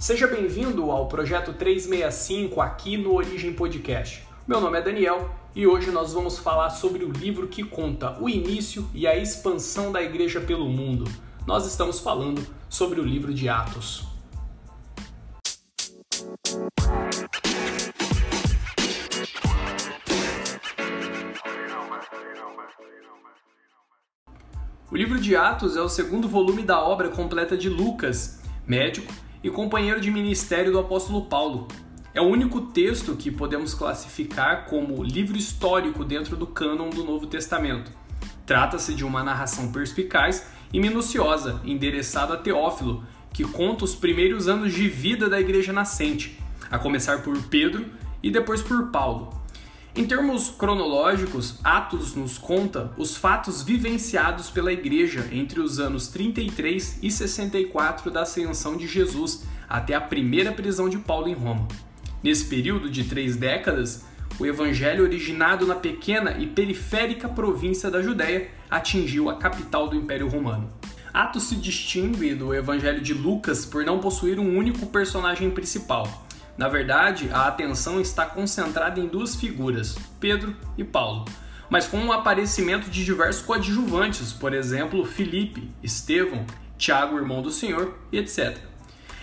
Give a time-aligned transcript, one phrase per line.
[0.00, 4.26] Seja bem-vindo ao projeto 365 aqui no Origem Podcast.
[4.48, 8.26] Meu nome é Daniel e hoje nós vamos falar sobre o livro que conta o
[8.26, 11.04] início e a expansão da igreja pelo mundo.
[11.46, 14.06] Nós estamos falando sobre o livro de Atos.
[24.90, 29.50] O livro de Atos é o segundo volume da obra completa de Lucas, médico e
[29.50, 31.68] companheiro de ministério do apóstolo Paulo.
[32.12, 37.26] É o único texto que podemos classificar como livro histórico dentro do cânon do Novo
[37.26, 37.90] Testamento.
[38.44, 44.74] Trata-se de uma narração perspicaz e minuciosa, endereçada a Teófilo, que conta os primeiros anos
[44.74, 46.38] de vida da igreja nascente,
[46.70, 47.86] a começar por Pedro
[48.22, 49.39] e depois por Paulo.
[49.94, 57.00] Em termos cronológicos, Atos nos conta os fatos vivenciados pela Igreja entre os anos 33
[57.02, 61.66] e 64 da ascensão de Jesus até a primeira prisão de Paulo em Roma.
[62.22, 64.04] Nesse período de três décadas,
[64.38, 70.28] o Evangelho, originado na pequena e periférica província da Judéia, atingiu a capital do Império
[70.28, 70.70] Romano.
[71.12, 76.29] Atos se distingue do Evangelho de Lucas por não possuir um único personagem principal
[76.60, 81.24] na verdade, a atenção está concentrada em duas figuras, Pedro e Paulo,
[81.70, 86.44] mas com o aparecimento de diversos coadjuvantes, por exemplo, Filipe, Estevão,
[86.76, 88.58] Tiago, irmão do Senhor, etc.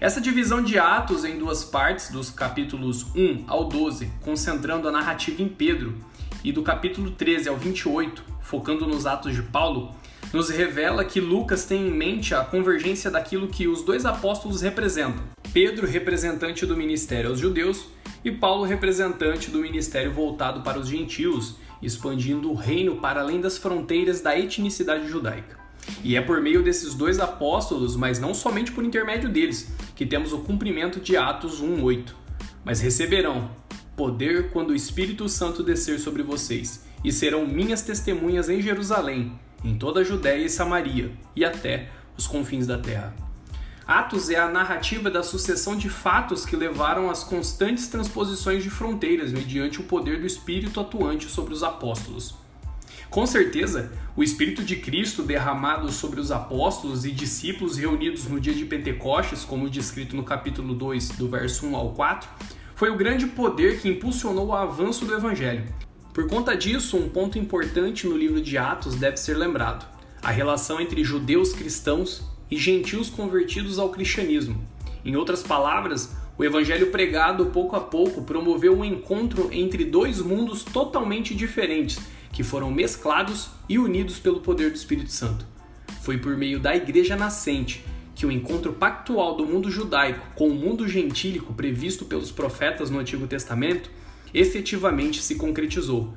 [0.00, 5.40] Essa divisão de Atos em duas partes, dos capítulos 1 ao 12, concentrando a narrativa
[5.40, 5.96] em Pedro,
[6.42, 9.94] e do capítulo 13 ao 28, focando nos atos de Paulo,
[10.32, 15.22] nos revela que Lucas tem em mente a convergência daquilo que os dois apóstolos representam,
[15.52, 17.86] Pedro, representante do ministério aos judeus,
[18.24, 23.58] e Paulo, representante do ministério voltado para os gentios, expandindo o reino para além das
[23.58, 25.58] fronteiras da etnicidade judaica.
[26.04, 30.32] E é por meio desses dois apóstolos, mas não somente por intermédio deles, que temos
[30.32, 32.14] o cumprimento de Atos 1:8.
[32.64, 33.50] Mas receberão
[33.96, 39.32] poder quando o Espírito Santo descer sobre vocês, e serão minhas testemunhas em Jerusalém,
[39.64, 43.29] em toda a Judéia e Samaria, e até os confins da terra.
[43.90, 49.32] Atos é a narrativa da sucessão de fatos que levaram às constantes transposições de fronteiras
[49.32, 52.36] mediante o poder do Espírito atuante sobre os apóstolos.
[53.10, 58.54] Com certeza, o Espírito de Cristo derramado sobre os apóstolos e discípulos reunidos no dia
[58.54, 62.28] de Pentecostes, como descrito no capítulo 2, do verso 1 ao 4,
[62.76, 65.64] foi o grande poder que impulsionou o avanço do Evangelho.
[66.14, 69.84] Por conta disso, um ponto importante no livro de Atos deve ser lembrado:
[70.22, 74.60] a relação entre judeus cristãos e gentios convertidos ao cristianismo.
[75.04, 80.64] Em outras palavras, o evangelho pregado pouco a pouco promoveu um encontro entre dois mundos
[80.64, 82.00] totalmente diferentes,
[82.32, 85.46] que foram mesclados e unidos pelo poder do Espírito Santo.
[86.02, 87.84] Foi por meio da igreja nascente
[88.14, 92.98] que o encontro pactual do mundo judaico com o mundo gentílico previsto pelos profetas no
[92.98, 93.90] Antigo Testamento
[94.32, 96.14] efetivamente se concretizou,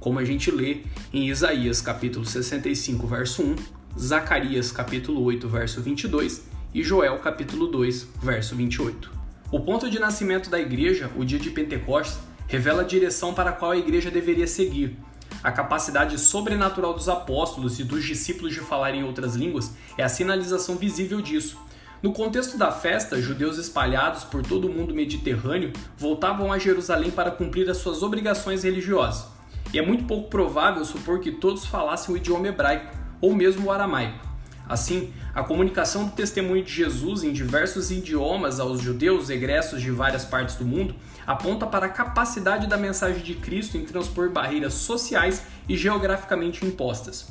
[0.00, 3.56] como a gente lê em Isaías capítulo 65, verso 1,
[3.98, 6.42] Zacarias capítulo 8, verso 22
[6.74, 9.08] e Joel capítulo 2, verso 28.
[9.52, 12.18] O ponto de nascimento da igreja, o dia de Pentecostes,
[12.48, 14.98] revela a direção para a qual a igreja deveria seguir.
[15.44, 20.08] A capacidade sobrenatural dos apóstolos e dos discípulos de falar em outras línguas é a
[20.08, 21.56] sinalização visível disso.
[22.02, 27.30] No contexto da festa, judeus espalhados por todo o mundo mediterrâneo voltavam a Jerusalém para
[27.30, 29.26] cumprir as suas obrigações religiosas.
[29.72, 33.72] E é muito pouco provável supor que todos falassem o idioma hebraico, ou mesmo o
[33.72, 34.34] aramaico.
[34.66, 40.24] Assim, a comunicação do testemunho de Jesus em diversos idiomas aos judeus egressos de várias
[40.24, 40.94] partes do mundo
[41.26, 47.28] aponta para a capacidade da mensagem de Cristo em transpor barreiras sociais e geograficamente impostas.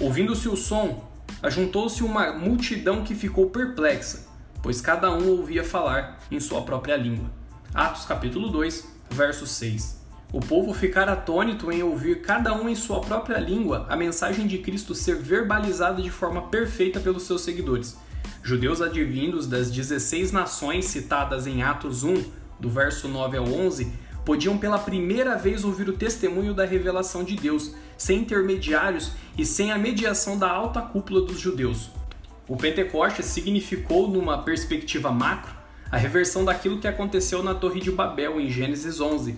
[0.00, 1.04] Ouvindo-se o som,
[1.42, 4.28] ajuntou-se uma multidão que ficou perplexa,
[4.62, 7.30] pois cada um ouvia falar em sua própria língua.
[7.74, 9.99] Atos capítulo 2, verso 6.
[10.32, 14.58] O povo ficar atônito em ouvir cada um em sua própria língua a mensagem de
[14.58, 17.98] Cristo ser verbalizada de forma perfeita pelos seus seguidores.
[18.40, 22.14] Judeus advindos das 16 nações citadas em Atos 1,
[22.60, 23.92] do verso 9 ao 11,
[24.24, 29.72] podiam pela primeira vez ouvir o testemunho da revelação de Deus, sem intermediários e sem
[29.72, 31.90] a mediação da alta cúpula dos judeus.
[32.46, 35.58] O Pentecostes significou, numa perspectiva macro,
[35.90, 39.36] a reversão daquilo que aconteceu na Torre de Babel em Gênesis 11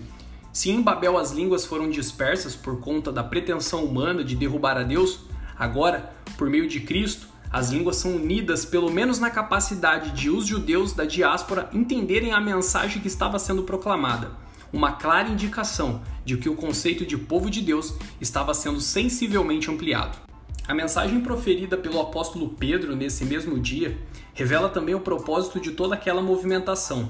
[0.53, 4.83] se em Babel as línguas foram dispersas por conta da pretensão humana de derrubar a
[4.83, 5.21] Deus,
[5.57, 10.45] agora, por meio de Cristo, as línguas são unidas pelo menos na capacidade de os
[10.45, 14.31] judeus da diáspora entenderem a mensagem que estava sendo proclamada,
[14.71, 20.17] uma clara indicação de que o conceito de povo de Deus estava sendo sensivelmente ampliado.
[20.67, 23.97] A mensagem proferida pelo apóstolo Pedro nesse mesmo dia
[24.33, 27.09] revela também o propósito de toda aquela movimentação.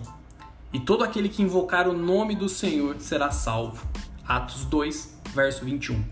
[0.73, 3.87] E todo aquele que invocar o nome do Senhor será salvo.
[4.27, 6.03] Atos 2, verso 21.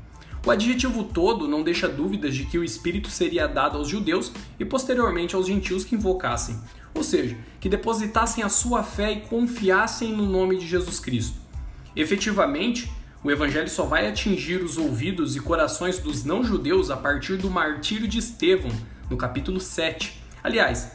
[0.46, 4.66] O adjetivo todo não deixa dúvidas de que o Espírito seria dado aos judeus e
[4.66, 6.60] posteriormente aos gentios que invocassem,
[6.94, 11.40] ou seja, que depositassem a sua fé e confiassem no nome de Jesus Cristo.
[11.96, 12.92] Efetivamente,
[13.24, 18.08] o Evangelho só vai atingir os ouvidos e corações dos não-judeus a partir do martírio
[18.08, 18.72] de Estevão,
[19.10, 20.22] no capítulo 7.
[20.44, 20.94] Aliás,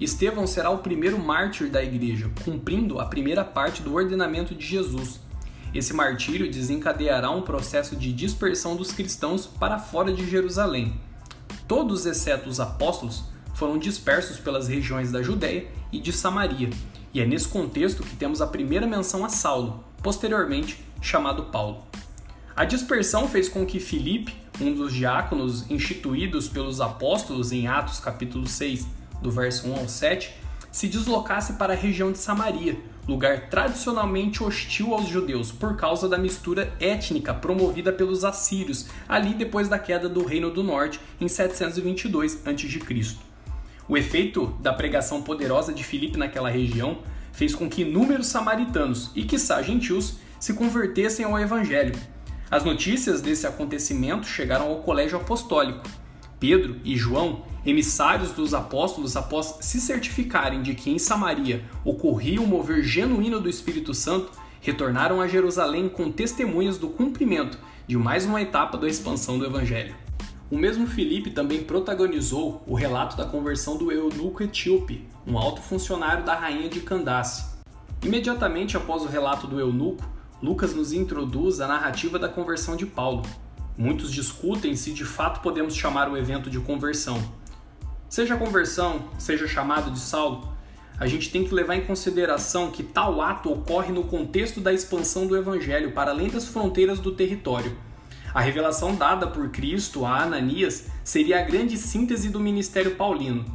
[0.00, 5.20] Estevão será o primeiro mártir da igreja, cumprindo a primeira parte do ordenamento de Jesus.
[5.74, 10.98] Esse martírio desencadeará um processo de dispersão dos cristãos para fora de Jerusalém.
[11.68, 13.24] Todos, exceto os apóstolos,
[13.54, 16.70] foram dispersos pelas regiões da Judéia e de Samaria,
[17.12, 21.84] e é nesse contexto que temos a primeira menção a Saulo, posteriormente chamado Paulo.
[22.54, 28.46] A dispersão fez com que Filipe, um dos diáconos instituídos pelos apóstolos em Atos capítulo
[28.46, 28.86] 6,
[29.20, 30.34] do verso 1 ao 7,
[30.70, 32.78] se deslocasse para a região de Samaria,
[33.08, 39.68] lugar tradicionalmente hostil aos judeus por causa da mistura étnica promovida pelos assírios ali depois
[39.68, 43.16] da queda do Reino do Norte em 722 a.C.
[43.88, 46.98] O efeito da pregação poderosa de Filipe naquela região
[47.32, 51.94] fez com que inúmeros samaritanos e quiçá gentios se convertessem ao evangelho.
[52.50, 55.84] As notícias desse acontecimento chegaram ao colégio apostólico.
[56.38, 62.46] Pedro e João, emissários dos apóstolos após se certificarem de que em Samaria ocorria o
[62.46, 68.42] mover genuíno do Espírito Santo, retornaram a Jerusalém com testemunhas do cumprimento de mais uma
[68.42, 69.94] etapa da expansão do evangelho.
[70.50, 76.24] O mesmo Filipe também protagonizou o relato da conversão do eunuco etíope, um alto funcionário
[76.24, 77.56] da rainha de Candace.
[78.02, 80.04] Imediatamente após o relato do eunuco,
[80.42, 83.22] Lucas nos introduz a narrativa da conversão de Paulo.
[83.76, 87.22] Muitos discutem se de fato podemos chamar o evento de conversão.
[88.08, 90.54] Seja conversão, seja chamado de Saulo,
[90.98, 95.26] a gente tem que levar em consideração que tal ato ocorre no contexto da expansão
[95.26, 97.76] do evangelho para além das fronteiras do território
[98.36, 103.46] a revelação dada por Cristo a Ananias seria a grande síntese do ministério paulino.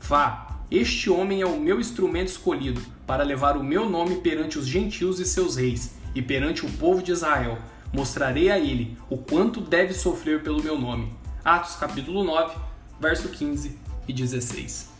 [0.00, 4.66] Vá, este homem é o meu instrumento escolhido para levar o meu nome perante os
[4.66, 7.58] gentios e seus reis, e perante o povo de Israel.
[7.92, 11.12] Mostrarei a ele o quanto deve sofrer pelo meu nome.
[11.44, 12.56] Atos capítulo 9,
[13.00, 13.76] verso 15
[14.06, 14.90] e 16.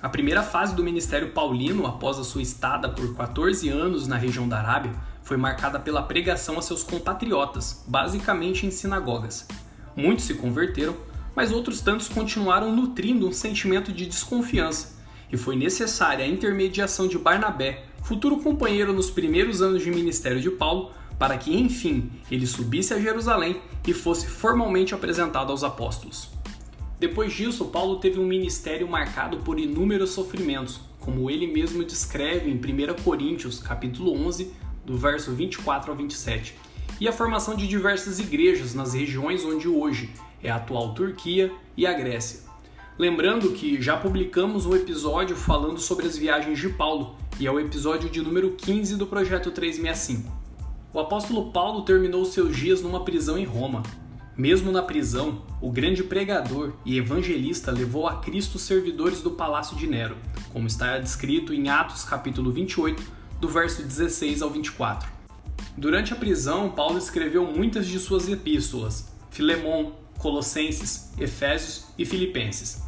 [0.00, 4.48] A primeira fase do ministério paulino, após a sua estada por 14 anos na região
[4.48, 4.92] da Arábia,
[5.24, 9.48] foi marcada pela pregação a seus compatriotas, basicamente em sinagogas.
[9.96, 10.94] Muitos se converteram,
[11.34, 14.96] mas outros tantos continuaram nutrindo um sentimento de desconfiança,
[15.32, 20.50] e foi necessária a intermediação de Barnabé, futuro companheiro nos primeiros anos de ministério de
[20.50, 26.30] Paulo, para que, enfim, ele subisse a Jerusalém e fosse formalmente apresentado aos apóstolos.
[26.98, 32.54] Depois disso, Paulo teve um ministério marcado por inúmeros sofrimentos, como ele mesmo descreve em
[32.54, 34.52] 1 Coríntios, capítulo 11,
[34.84, 36.54] do verso 24 ao 27,
[36.98, 40.10] e a formação de diversas igrejas nas regiões onde hoje
[40.42, 42.40] é a atual Turquia e a Grécia.
[42.98, 47.60] Lembrando que já publicamos um episódio falando sobre as viagens de Paulo, e é o
[47.60, 50.45] episódio de número 15 do projeto 365.
[50.96, 53.82] O apóstolo Paulo terminou seus dias numa prisão em Roma.
[54.34, 59.86] Mesmo na prisão, o grande pregador e evangelista levou a Cristo servidores do palácio de
[59.86, 60.16] Nero,
[60.54, 63.02] como está descrito em Atos capítulo 28,
[63.38, 65.06] do verso 16 ao 24.
[65.76, 72.82] Durante a prisão, Paulo escreveu muitas de suas epístolas, Filemon, Colossenses, Efésios e Filipenses.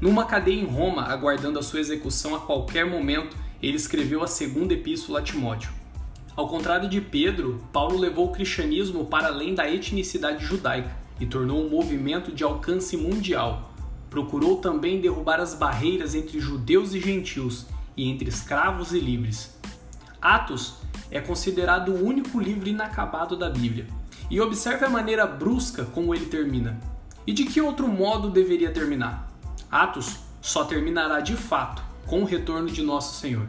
[0.00, 4.74] Numa cadeia em Roma, aguardando a sua execução a qualquer momento, ele escreveu a segunda
[4.74, 5.81] epístola a Timóteo.
[6.34, 11.62] Ao contrário de Pedro, Paulo levou o cristianismo para além da etnicidade judaica e tornou
[11.62, 13.70] um movimento de alcance mundial.
[14.08, 19.54] Procurou também derrubar as barreiras entre judeus e gentios e entre escravos e livres.
[20.22, 20.76] Atos
[21.10, 23.86] é considerado o único livro inacabado da Bíblia.
[24.30, 26.80] E observe a maneira brusca como ele termina.
[27.26, 29.30] E de que outro modo deveria terminar?
[29.70, 33.46] Atos só terminará de fato com o retorno de nosso Senhor.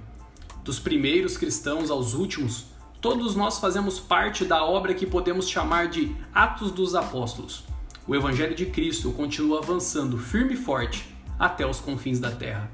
[0.63, 2.72] Dos primeiros cristãos aos últimos,
[3.03, 7.65] todos nós fazemos parte da obra que podemos chamar de Atos dos Apóstolos.
[8.07, 12.71] O Evangelho de Cristo continua avançando firme e forte até os confins da terra.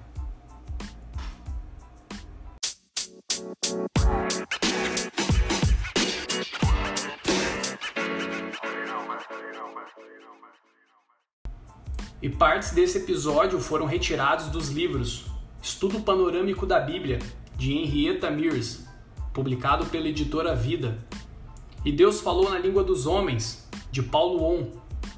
[12.21, 15.25] E partes desse episódio foram retirados dos livros
[15.59, 17.17] Estudo Panorâmico da Bíblia,
[17.57, 18.88] de Henrietta Mears,
[19.33, 20.97] publicado pela editora Vida,
[21.85, 24.67] e Deus Falou na Língua dos Homens, de Paulo On,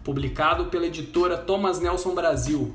[0.03, 2.73] publicado pela editora Thomas Nelson Brasil,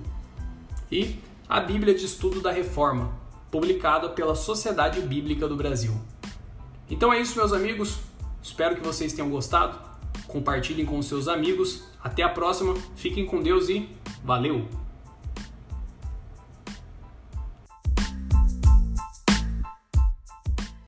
[0.90, 3.12] e a Bíblia de Estudo da Reforma,
[3.50, 5.92] publicada pela Sociedade Bíblica do Brasil.
[6.90, 7.98] Então é isso, meus amigos.
[8.42, 9.78] Espero que vocês tenham gostado.
[10.26, 11.84] Compartilhem com seus amigos.
[12.02, 12.74] Até a próxima.
[12.94, 13.88] Fiquem com Deus e
[14.24, 14.85] valeu!